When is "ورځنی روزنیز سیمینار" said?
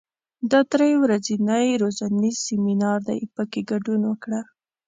1.03-2.99